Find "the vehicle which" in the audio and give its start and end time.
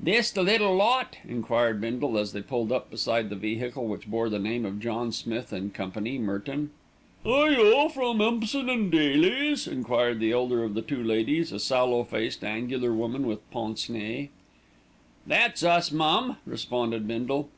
3.30-4.08